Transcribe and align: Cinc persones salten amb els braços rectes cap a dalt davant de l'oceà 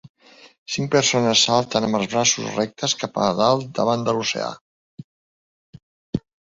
Cinc 0.75 0.89
persones 0.95 1.43
salten 1.49 1.85
amb 1.89 1.99
els 2.01 2.09
braços 2.15 2.57
rectes 2.57 2.97
cap 3.05 3.23
a 3.27 3.31
dalt 3.43 3.69
davant 3.81 4.09
de 4.09 4.19
l'oceà 4.21 4.53